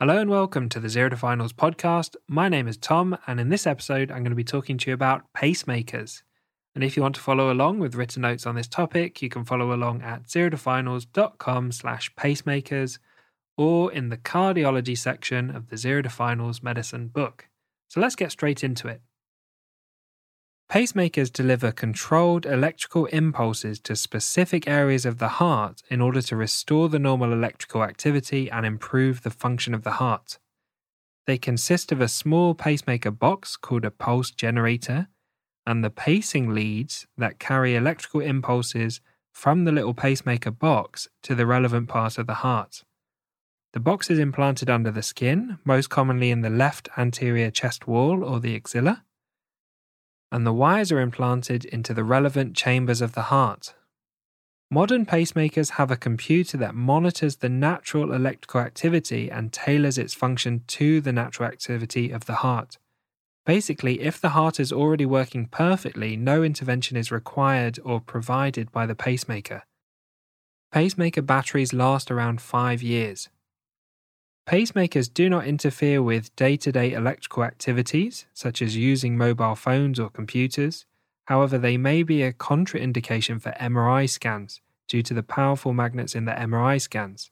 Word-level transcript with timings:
Hello 0.00 0.18
and 0.18 0.30
welcome 0.30 0.68
to 0.68 0.78
the 0.78 0.88
Zero 0.88 1.08
to 1.08 1.16
Finals 1.16 1.52
podcast. 1.52 2.14
My 2.28 2.48
name 2.48 2.68
is 2.68 2.76
Tom, 2.76 3.18
and 3.26 3.40
in 3.40 3.48
this 3.48 3.66
episode, 3.66 4.12
I'm 4.12 4.18
going 4.18 4.30
to 4.30 4.36
be 4.36 4.44
talking 4.44 4.78
to 4.78 4.90
you 4.90 4.94
about 4.94 5.24
pacemakers. 5.36 6.22
And 6.72 6.84
if 6.84 6.96
you 6.96 7.02
want 7.02 7.16
to 7.16 7.20
follow 7.20 7.50
along 7.50 7.80
with 7.80 7.96
written 7.96 8.22
notes 8.22 8.46
on 8.46 8.54
this 8.54 8.68
topic, 8.68 9.20
you 9.22 9.28
can 9.28 9.44
follow 9.44 9.74
along 9.74 10.02
at 10.02 10.28
zerotofinals.com 10.28 11.72
slash 11.72 12.14
pacemakers 12.14 13.00
or 13.56 13.90
in 13.92 14.08
the 14.08 14.16
cardiology 14.16 14.96
section 14.96 15.50
of 15.50 15.68
the 15.68 15.76
Zero 15.76 16.02
to 16.02 16.08
Finals 16.08 16.62
medicine 16.62 17.08
book. 17.08 17.48
So 17.88 18.00
let's 18.00 18.14
get 18.14 18.30
straight 18.30 18.62
into 18.62 18.86
it. 18.86 19.02
Pacemakers 20.70 21.32
deliver 21.32 21.72
controlled 21.72 22.44
electrical 22.44 23.06
impulses 23.06 23.80
to 23.80 23.96
specific 23.96 24.68
areas 24.68 25.06
of 25.06 25.16
the 25.16 25.28
heart 25.28 25.82
in 25.88 26.02
order 26.02 26.20
to 26.20 26.36
restore 26.36 26.90
the 26.90 26.98
normal 26.98 27.32
electrical 27.32 27.82
activity 27.82 28.50
and 28.50 28.66
improve 28.66 29.22
the 29.22 29.30
function 29.30 29.72
of 29.72 29.82
the 29.82 29.92
heart. 29.92 30.38
They 31.26 31.38
consist 31.38 31.90
of 31.90 32.02
a 32.02 32.08
small 32.08 32.54
pacemaker 32.54 33.10
box 33.10 33.56
called 33.56 33.86
a 33.86 33.90
pulse 33.90 34.30
generator 34.30 35.08
and 35.66 35.82
the 35.82 35.90
pacing 35.90 36.50
leads 36.50 37.06
that 37.16 37.38
carry 37.38 37.74
electrical 37.74 38.20
impulses 38.20 39.00
from 39.32 39.64
the 39.64 39.72
little 39.72 39.94
pacemaker 39.94 40.50
box 40.50 41.08
to 41.22 41.34
the 41.34 41.46
relevant 41.46 41.88
part 41.88 42.18
of 42.18 42.26
the 42.26 42.34
heart. 42.34 42.84
The 43.72 43.80
box 43.80 44.10
is 44.10 44.18
implanted 44.18 44.68
under 44.68 44.90
the 44.90 45.02
skin, 45.02 45.58
most 45.64 45.88
commonly 45.88 46.30
in 46.30 46.42
the 46.42 46.50
left 46.50 46.90
anterior 46.98 47.50
chest 47.50 47.86
wall 47.86 48.22
or 48.22 48.38
the 48.38 48.54
axilla 48.54 49.04
and 50.30 50.46
the 50.46 50.52
wires 50.52 50.92
are 50.92 51.00
implanted 51.00 51.64
into 51.64 51.94
the 51.94 52.04
relevant 52.04 52.56
chambers 52.56 53.00
of 53.00 53.12
the 53.12 53.22
heart. 53.22 53.74
Modern 54.70 55.06
pacemakers 55.06 55.70
have 55.72 55.90
a 55.90 55.96
computer 55.96 56.58
that 56.58 56.74
monitors 56.74 57.36
the 57.36 57.48
natural 57.48 58.12
electrical 58.12 58.60
activity 58.60 59.30
and 59.30 59.50
tailors 59.52 59.96
its 59.96 60.12
function 60.12 60.62
to 60.66 61.00
the 61.00 61.12
natural 61.12 61.48
activity 61.48 62.10
of 62.10 62.26
the 62.26 62.36
heart. 62.36 62.76
Basically, 63.46 64.02
if 64.02 64.20
the 64.20 64.30
heart 64.30 64.60
is 64.60 64.70
already 64.70 65.06
working 65.06 65.46
perfectly, 65.46 66.18
no 66.18 66.42
intervention 66.42 66.98
is 66.98 67.10
required 67.10 67.78
or 67.82 67.98
provided 67.98 68.70
by 68.70 68.84
the 68.84 68.94
pacemaker. 68.94 69.62
Pacemaker 70.70 71.22
batteries 71.22 71.72
last 71.72 72.10
around 72.10 72.42
five 72.42 72.82
years. 72.82 73.30
Pacemakers 74.48 75.12
do 75.12 75.28
not 75.28 75.46
interfere 75.46 76.02
with 76.02 76.34
day 76.34 76.56
to 76.56 76.72
day 76.72 76.94
electrical 76.94 77.44
activities, 77.44 78.24
such 78.32 78.62
as 78.62 78.78
using 78.78 79.14
mobile 79.14 79.54
phones 79.54 80.00
or 80.00 80.08
computers. 80.08 80.86
However, 81.26 81.58
they 81.58 81.76
may 81.76 82.02
be 82.02 82.22
a 82.22 82.32
contraindication 82.32 83.42
for 83.42 83.50
MRI 83.60 84.08
scans 84.08 84.62
due 84.88 85.02
to 85.02 85.12
the 85.12 85.22
powerful 85.22 85.74
magnets 85.74 86.14
in 86.14 86.24
the 86.24 86.32
MRI 86.32 86.80
scans. 86.80 87.30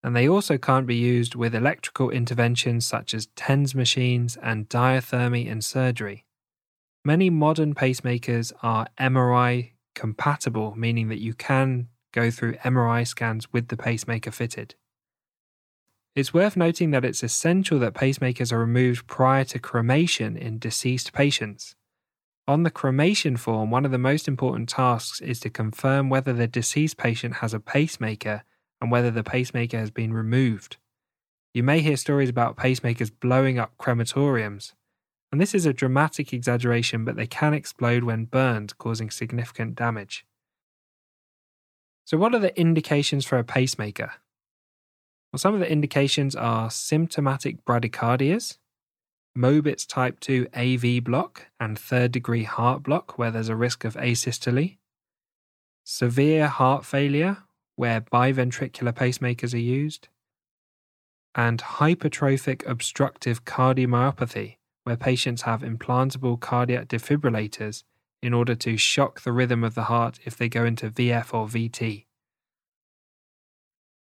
And 0.00 0.14
they 0.14 0.28
also 0.28 0.56
can't 0.56 0.86
be 0.86 0.94
used 0.94 1.34
with 1.34 1.52
electrical 1.52 2.10
interventions 2.10 2.86
such 2.86 3.12
as 3.12 3.26
TENS 3.34 3.74
machines 3.74 4.38
and 4.40 4.68
diathermy 4.68 5.48
in 5.48 5.60
surgery. 5.60 6.26
Many 7.04 7.28
modern 7.28 7.74
pacemakers 7.74 8.52
are 8.62 8.86
MRI 9.00 9.72
compatible, 9.96 10.76
meaning 10.76 11.08
that 11.08 11.18
you 11.18 11.34
can 11.34 11.88
go 12.12 12.30
through 12.30 12.54
MRI 12.58 13.04
scans 13.04 13.52
with 13.52 13.66
the 13.66 13.76
pacemaker 13.76 14.30
fitted. 14.30 14.76
It's 16.14 16.34
worth 16.34 16.56
noting 16.56 16.90
that 16.90 17.04
it's 17.04 17.22
essential 17.22 17.78
that 17.78 17.94
pacemakers 17.94 18.52
are 18.52 18.58
removed 18.58 19.06
prior 19.06 19.44
to 19.44 19.58
cremation 19.58 20.36
in 20.36 20.58
deceased 20.58 21.12
patients. 21.12 21.76
On 22.48 22.62
the 22.62 22.70
cremation 22.70 23.36
form, 23.36 23.70
one 23.70 23.84
of 23.84 23.90
the 23.90 23.98
most 23.98 24.26
important 24.26 24.68
tasks 24.68 25.20
is 25.20 25.38
to 25.40 25.50
confirm 25.50 26.08
whether 26.08 26.32
the 26.32 26.48
deceased 26.48 26.96
patient 26.96 27.34
has 27.36 27.52
a 27.52 27.60
pacemaker 27.60 28.42
and 28.80 28.90
whether 28.90 29.10
the 29.10 29.22
pacemaker 29.22 29.78
has 29.78 29.90
been 29.90 30.12
removed. 30.14 30.78
You 31.52 31.62
may 31.62 31.80
hear 31.80 31.96
stories 31.96 32.30
about 32.30 32.56
pacemakers 32.56 33.10
blowing 33.10 33.58
up 33.58 33.76
crematoriums, 33.78 34.72
and 35.30 35.40
this 35.40 35.54
is 35.54 35.66
a 35.66 35.72
dramatic 35.72 36.32
exaggeration, 36.32 37.04
but 37.04 37.16
they 37.16 37.26
can 37.26 37.52
explode 37.52 38.04
when 38.04 38.24
burned, 38.24 38.76
causing 38.78 39.10
significant 39.10 39.74
damage. 39.74 40.24
So, 42.04 42.16
what 42.16 42.34
are 42.34 42.38
the 42.38 42.58
indications 42.58 43.26
for 43.26 43.38
a 43.38 43.44
pacemaker? 43.44 44.12
Well, 45.32 45.38
some 45.38 45.54
of 45.54 45.60
the 45.60 45.70
indications 45.70 46.34
are 46.34 46.70
symptomatic 46.70 47.64
bradycardias, 47.64 48.56
Mobitz 49.36 49.86
type 49.86 50.20
2 50.20 50.48
AV 50.54 51.04
block, 51.04 51.48
and 51.60 51.78
third 51.78 52.12
degree 52.12 52.44
heart 52.44 52.82
block, 52.82 53.18
where 53.18 53.30
there's 53.30 53.50
a 53.50 53.56
risk 53.56 53.84
of 53.84 53.94
asystole, 53.94 54.78
severe 55.84 56.48
heart 56.48 56.84
failure, 56.84 57.38
where 57.76 58.00
biventricular 58.00 58.92
pacemakers 58.92 59.54
are 59.54 59.58
used, 59.58 60.08
and 61.34 61.60
hypertrophic 61.60 62.66
obstructive 62.66 63.44
cardiomyopathy, 63.44 64.56
where 64.84 64.96
patients 64.96 65.42
have 65.42 65.60
implantable 65.60 66.40
cardiac 66.40 66.88
defibrillators 66.88 67.84
in 68.22 68.32
order 68.34 68.54
to 68.54 68.76
shock 68.76 69.20
the 69.20 69.32
rhythm 69.32 69.62
of 69.62 69.74
the 69.74 69.84
heart 69.84 70.18
if 70.24 70.36
they 70.36 70.48
go 70.48 70.64
into 70.64 70.90
VF 70.90 71.32
or 71.32 71.46
VT. 71.46 72.06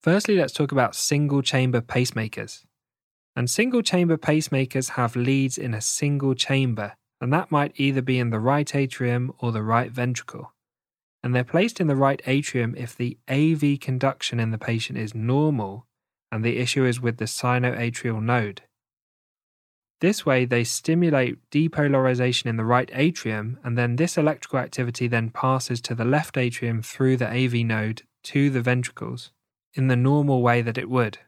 Firstly, 0.03 0.35
let's 0.35 0.51
talk 0.51 0.73
about 0.73 0.95
single 0.95 1.41
chamber 1.41 1.79
pacemakers. 1.79 2.65
And 3.37 3.49
single 3.49 3.81
chamber 3.81 4.17
pacemakers 4.17 4.91
have 4.91 5.15
leads 5.15 5.57
in 5.57 5.73
a 5.73 5.79
single 5.79 6.35
chamber, 6.35 6.95
and 7.21 7.31
that 7.31 7.51
might 7.51 7.71
either 7.77 8.01
be 8.01 8.19
in 8.19 8.29
the 8.29 8.39
right 8.39 8.75
atrium 8.75 9.31
or 9.39 9.53
the 9.53 9.63
right 9.63 9.89
ventricle. 9.89 10.51
And 11.23 11.33
they're 11.33 11.45
placed 11.45 11.79
in 11.79 11.87
the 11.87 11.95
right 11.95 12.21
atrium 12.27 12.75
if 12.75 12.97
the 12.97 13.17
AV 13.29 13.79
conduction 13.79 14.41
in 14.41 14.51
the 14.51 14.57
patient 14.57 14.99
is 14.99 15.15
normal 15.15 15.87
and 16.33 16.43
the 16.43 16.57
issue 16.57 16.83
is 16.83 16.99
with 16.99 17.15
the 17.15 17.25
sinoatrial 17.25 18.21
node. 18.21 18.63
This 20.01 20.25
way, 20.25 20.43
they 20.43 20.65
stimulate 20.65 21.37
depolarization 21.49 22.47
in 22.47 22.57
the 22.57 22.65
right 22.65 22.91
atrium, 22.93 23.57
and 23.63 23.77
then 23.77 23.95
this 23.95 24.17
electrical 24.17 24.59
activity 24.59 25.07
then 25.07 25.29
passes 25.29 25.79
to 25.81 25.95
the 25.95 26.03
left 26.03 26.37
atrium 26.37 26.81
through 26.81 27.15
the 27.15 27.29
AV 27.29 27.53
node 27.65 28.01
to 28.23 28.49
the 28.49 28.61
ventricles 28.61 29.31
in 29.73 29.87
the 29.87 29.95
normal 29.95 30.41
way 30.41 30.61
that 30.61 30.77
it 30.77 30.89
would. 30.89 31.19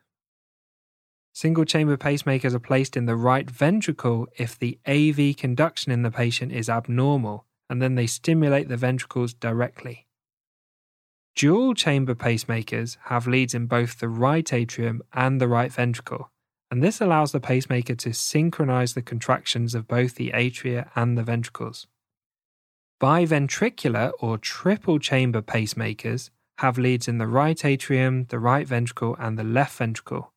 Single 1.33 1.65
chamber 1.65 1.97
pacemakers 1.97 2.53
are 2.53 2.59
placed 2.59 2.95
in 2.95 3.07
the 3.07 3.15
right 3.15 3.49
ventricle 3.49 4.27
if 4.37 4.57
the 4.57 4.79
AV 4.87 5.35
conduction 5.35 5.91
in 5.91 6.01
the 6.01 6.11
patient 6.11 6.53
is 6.53 6.69
abnormal, 6.69 7.45
and 7.69 7.81
then 7.81 7.95
they 7.95 8.07
stimulate 8.07 8.69
the 8.69 8.77
ventricles 8.77 9.33
directly. 9.33 10.07
Dual 11.35 11.73
chamber 11.73 12.15
pacemakers 12.15 12.95
have 13.05 13.27
leads 13.27 13.53
in 13.53 13.65
both 13.65 13.99
the 13.99 14.07
right 14.07 14.53
atrium 14.53 15.01
and 15.13 15.41
the 15.41 15.49
right 15.49 15.73
ventricle, 15.73 16.31
and 16.71 16.81
this 16.81 17.01
allows 17.01 17.33
the 17.33 17.41
pacemaker 17.41 17.95
to 17.95 18.13
synchronize 18.13 18.93
the 18.93 19.01
contractions 19.01 19.75
of 19.75 19.89
both 19.89 20.15
the 20.15 20.31
atria 20.31 20.89
and 20.95 21.17
the 21.17 21.23
ventricles. 21.23 21.87
Biventricular 23.01 24.13
or 24.19 24.37
triple 24.37 24.99
chamber 24.99 25.41
pacemakers 25.41 26.29
have 26.59 26.77
leads 26.77 27.07
in 27.07 27.17
the 27.17 27.27
right 27.27 27.63
atrium, 27.65 28.25
the 28.29 28.39
right 28.39 28.67
ventricle, 28.67 29.15
and 29.19 29.37
the 29.37 29.43
left 29.43 29.77
ventricle. 29.77 30.31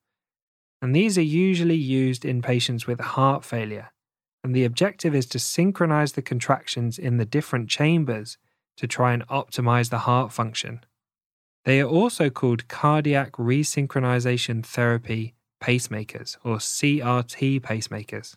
And 0.80 0.94
these 0.94 1.18
are 1.18 1.22
usually 1.22 1.76
used 1.76 2.24
in 2.24 2.42
patients 2.42 2.86
with 2.86 3.00
heart 3.00 3.44
failure. 3.44 3.90
And 4.44 4.54
the 4.54 4.64
objective 4.64 5.14
is 5.14 5.26
to 5.26 5.38
synchronize 5.38 6.12
the 6.12 6.22
contractions 6.22 6.98
in 6.98 7.16
the 7.16 7.24
different 7.24 7.68
chambers 7.68 8.38
to 8.76 8.86
try 8.86 9.12
and 9.12 9.26
optimize 9.26 9.90
the 9.90 9.98
heart 9.98 10.32
function. 10.32 10.84
They 11.64 11.80
are 11.80 11.88
also 11.88 12.30
called 12.30 12.68
cardiac 12.68 13.32
resynchronization 13.32 14.64
therapy 14.64 15.34
pacemakers, 15.60 16.36
or 16.44 16.56
CRT 16.56 17.60
pacemakers. 17.60 18.36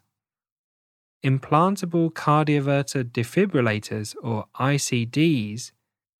Implantable 1.24 2.12
cardioverter 2.12 3.04
defibrillators, 3.04 4.16
or 4.24 4.46
ICDs, 4.60 5.72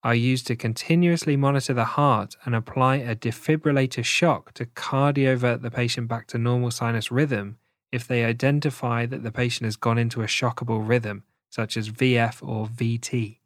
are 0.04 0.16
used 0.16 0.48
to 0.48 0.56
continuously 0.56 1.38
monitor 1.38 1.74
the 1.74 1.86
heart 1.86 2.36
and 2.44 2.56
apply 2.56 2.98
a 2.98 3.16
defibrillator 3.16 4.04
shock 4.04 4.54
to 4.54 4.66
cardiovert 4.66 5.62
the 5.62 5.72
patient 5.72 6.08
back 6.08 6.28
to 6.28 6.38
normal 6.38 6.72
sinus 6.72 7.12
rhythm 7.12 7.58
if 7.92 8.08
they 8.08 8.24
identify 8.24 9.06
that 9.06 9.24
the 9.24 9.32
patient 9.32 9.66
has 9.66 9.76
gone 9.76 9.98
into 9.98 10.22
a 10.22 10.28
shockable 10.28 10.88
rhythm, 10.88 11.24
such 11.50 11.76
as 11.76 11.90
VF 11.90 12.48
or 12.48 12.68
VT. 12.68 13.38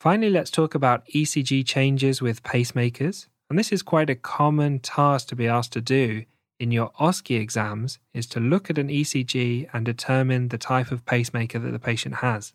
Finally, 0.00 0.30
let's 0.30 0.50
talk 0.50 0.74
about 0.74 1.06
ECG 1.08 1.64
changes 1.66 2.20
with 2.20 2.42
pacemakers. 2.42 3.26
And 3.50 3.58
this 3.58 3.72
is 3.72 3.82
quite 3.82 4.10
a 4.10 4.14
common 4.14 4.80
task 4.80 5.28
to 5.28 5.36
be 5.36 5.46
asked 5.46 5.72
to 5.74 5.80
do 5.80 6.24
in 6.58 6.70
your 6.70 6.92
OSCE 7.00 7.38
exams 7.40 7.98
is 8.12 8.26
to 8.28 8.40
look 8.40 8.70
at 8.70 8.78
an 8.78 8.88
ECG 8.88 9.68
and 9.72 9.84
determine 9.84 10.48
the 10.48 10.58
type 10.58 10.90
of 10.90 11.04
pacemaker 11.04 11.58
that 11.58 11.70
the 11.70 11.78
patient 11.78 12.16
has. 12.16 12.52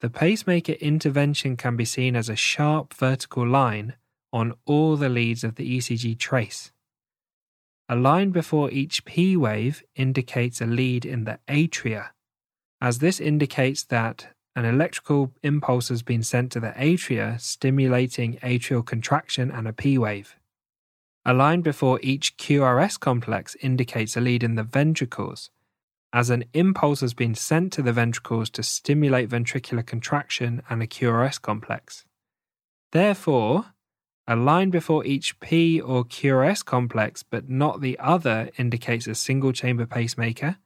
The 0.00 0.10
pacemaker 0.10 0.72
intervention 0.72 1.56
can 1.58 1.76
be 1.76 1.84
seen 1.84 2.16
as 2.16 2.30
a 2.30 2.36
sharp 2.36 2.94
vertical 2.94 3.46
line 3.46 3.94
on 4.32 4.54
all 4.64 4.96
the 4.96 5.10
leads 5.10 5.44
of 5.44 5.56
the 5.56 5.76
ECG 5.76 6.18
trace. 6.18 6.72
A 7.88 7.96
line 7.96 8.30
before 8.30 8.70
each 8.70 9.04
P 9.04 9.36
wave 9.36 9.82
indicates 9.94 10.60
a 10.60 10.66
lead 10.66 11.04
in 11.04 11.24
the 11.24 11.38
atria, 11.48 12.10
as 12.80 13.00
this 13.00 13.20
indicates 13.20 13.84
that 13.84 14.28
an 14.56 14.64
electrical 14.64 15.32
impulse 15.42 15.88
has 15.88 16.02
been 16.02 16.22
sent 16.22 16.52
to 16.52 16.60
the 16.60 16.70
atria, 16.70 17.38
stimulating 17.38 18.38
atrial 18.38 18.84
contraction 18.84 19.50
and 19.50 19.68
a 19.68 19.72
P 19.72 19.98
wave. 19.98 20.36
A 21.26 21.34
line 21.34 21.60
before 21.60 22.00
each 22.02 22.38
QRS 22.38 22.98
complex 22.98 23.54
indicates 23.60 24.16
a 24.16 24.20
lead 24.20 24.42
in 24.42 24.54
the 24.54 24.62
ventricles, 24.62 25.50
as 26.12 26.30
an 26.30 26.44
impulse 26.54 27.00
has 27.00 27.14
been 27.14 27.34
sent 27.34 27.72
to 27.72 27.82
the 27.82 27.92
ventricles 27.92 28.50
to 28.50 28.62
stimulate 28.62 29.28
ventricular 29.28 29.84
contraction 29.84 30.62
and 30.68 30.82
a 30.82 30.86
QRS 30.86 31.40
complex. 31.40 32.04
Therefore, 32.92 33.66
a 34.26 34.36
line 34.36 34.70
before 34.70 35.04
each 35.04 35.38
P 35.40 35.80
or 35.80 36.04
QRS 36.04 36.64
complex 36.64 37.22
but 37.22 37.48
not 37.48 37.80
the 37.80 37.98
other 37.98 38.50
indicates 38.58 39.06
a 39.06 39.14
single 39.14 39.52
chamber 39.52 39.86
pacemaker, 39.86 40.56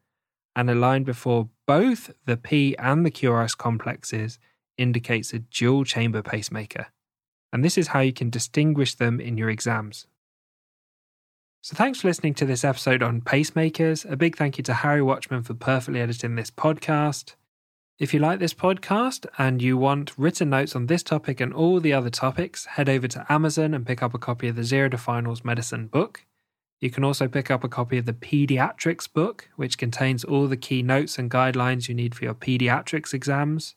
and 0.57 0.71
a 0.71 0.75
line 0.75 1.03
before 1.03 1.49
both 1.67 2.11
the 2.27 2.37
P 2.37 2.77
and 2.79 3.05
the 3.05 3.11
QRS 3.11 3.57
complexes 3.57 4.39
indicates 4.79 5.33
a 5.33 5.39
dual 5.39 5.85
chamber 5.85 6.23
pacemaker. 6.23 6.87
And 7.53 7.65
this 7.65 7.79
is 7.79 7.89
how 7.89 8.01
you 8.01 8.13
can 8.13 8.31
distinguish 8.31 8.95
them 8.95 9.21
in 9.21 9.37
your 9.37 9.51
exams. 9.51 10.07
So, 11.65 11.75
thanks 11.75 12.03
for 12.03 12.09
listening 12.09 12.35
to 12.35 12.45
this 12.45 12.63
episode 12.63 13.03
on 13.03 13.23
pacemakers. 13.23 14.05
A 14.13 14.19
big 14.19 14.37
thank 14.37 14.59
you 14.59 14.65
to 14.65 14.75
Harry 14.75 15.01
Watchman 15.01 15.43
for 15.43 15.55
perfectly 15.55 15.99
editing 15.99 16.35
this 16.35 16.51
podcast. 16.51 17.37
If 17.99 18.13
you 18.13 18.21
like 18.21 18.39
this 18.39 18.53
podcast 18.53 19.25
and 19.39 19.63
you 19.63 19.79
want 19.79 20.13
written 20.19 20.51
notes 20.51 20.77
on 20.77 20.89
this 20.89 21.03
topic 21.03 21.41
and 21.41 21.55
all 21.55 21.81
the 21.81 21.95
other 21.95 22.11
topics, 22.11 22.67
head 22.67 22.91
over 22.91 23.09
to 23.09 23.25
Amazon 23.33 23.73
and 23.73 23.87
pick 23.87 24.03
up 24.03 24.13
a 24.13 24.19
copy 24.19 24.49
of 24.49 24.57
the 24.57 24.63
Zero 24.63 24.91
to 24.91 24.99
Finals 24.99 25.43
Medicine 25.43 25.87
book. 25.87 26.27
You 26.83 26.91
can 26.91 27.03
also 27.03 27.29
pick 27.29 27.51
up 27.51 27.65
a 27.65 27.69
copy 27.71 27.97
of 27.97 28.05
the 28.05 28.13
Pediatrics 28.13 29.11
book, 29.11 29.49
which 29.57 29.79
contains 29.79 30.23
all 30.23 30.47
the 30.47 30.59
key 30.59 30.83
notes 30.83 31.19
and 31.19 31.31
guidelines 31.31 31.89
you 31.89 31.95
need 31.95 32.15
for 32.15 32.25
your 32.25 32.35
pediatrics 32.35 33.15
exams. 33.15 33.75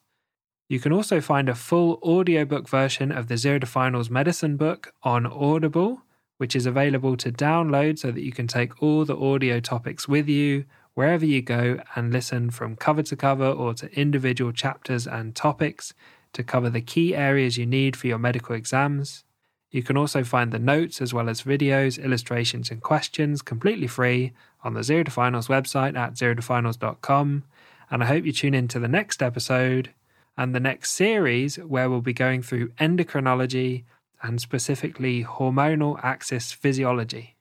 You 0.68 0.82
can 0.82 0.92
also 0.92 1.22
find 1.22 1.48
a 1.48 1.56
full 1.56 2.02
audiobook 2.04 2.68
version 2.68 3.14
of 3.14 3.28
the 3.28 3.38
Zero 3.38 3.60
to 3.60 3.66
Finals 3.66 4.10
Medicine 4.10 4.58
book 4.58 4.94
on 5.04 5.26
Audible 5.26 6.02
which 6.38 6.56
is 6.56 6.66
available 6.66 7.18
to 7.18 7.32
download 7.32 8.00
so 8.00 8.12
that 8.12 8.24
you 8.24 8.32
can 8.32 8.48
take 8.48 8.82
all 8.82 9.06
the 9.06 9.18
audio 9.18 9.60
topics 9.60 10.08
with 10.08 10.28
you 10.28 10.66
wherever 10.94 11.26
you 11.26 11.42
go 11.42 11.80
and 11.96 12.12
listen 12.12 12.50
from 12.50 12.76
cover 12.76 13.04
to 13.04 13.16
cover 13.16 13.48
or 13.48 13.74
to 13.74 13.92
individual 14.00 14.52
chapters 14.52 15.06
and 15.06 15.36
topics 15.36 15.94
to 16.34 16.44
cover 16.44 16.70
the 16.70 16.82
key 16.82 17.16
areas 17.16 17.58
you 17.58 17.66
need 17.66 17.96
for 17.96 18.08
your 18.08 18.18
medical 18.18 18.56
exams. 18.56 19.24
You 19.70 19.84
can 19.84 19.98
also 19.98 20.24
find 20.24 20.52
the 20.52 20.60
notes 20.60 21.02
as 21.02 21.14
well 21.14 21.30
as 21.30 21.44
videos, 21.44 22.02
illustrations, 22.02 22.72
and 22.72 22.82
questions 22.82 23.42
completely 23.42 23.88
free 23.88 24.34
on 24.64 24.74
the 24.74 24.84
Zero 24.84 25.04
to 25.04 25.12
Finals 25.12 25.48
website 25.48 25.96
at 25.96 26.14
zerotofinals.com. 26.14 27.44
And 27.92 28.04
I 28.04 28.08
hope 28.08 28.26
you 28.26 28.32
tune 28.32 28.54
in 28.54 28.68
to 28.70 28.80
the 28.80 28.88
next 28.88 29.22
episode 29.22 29.94
and 30.38 30.56
the 30.56 30.60
next 30.60 30.94
series 30.94 31.58
where 31.58 31.90
we'll 31.90 32.02
be 32.02 32.14
going 32.14 32.42
through 32.42 32.70
endocrinology 32.80 33.84
and 34.22 34.42
specifically 34.42 35.24
hormonal 35.24 36.00
axis 36.04 36.52
physiology. 36.52 37.37